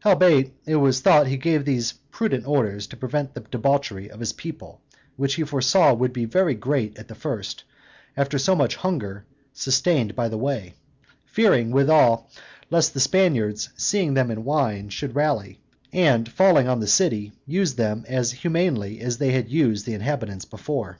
[0.00, 4.32] Howbeit, it was thought he gave these prudent orders to prevent the debauchery of his
[4.32, 4.80] people,
[5.16, 7.62] which he foresaw would be very great at the first,
[8.16, 10.74] after so much hunger sustained by the way;
[11.26, 12.28] fearing, withal,
[12.70, 15.60] lest the Spaniards, seeing them in wine, should rally,
[15.92, 20.44] and, falling on the city, use them as inhumanly as they had used the inhabitants
[20.44, 20.98] before.